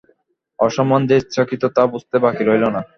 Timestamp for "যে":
1.09-1.15